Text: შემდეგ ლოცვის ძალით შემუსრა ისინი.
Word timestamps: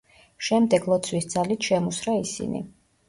შემდეგ 0.47 0.87
ლოცვის 0.93 1.29
ძალით 1.35 1.69
შემუსრა 1.71 2.17
ისინი. 2.23 2.65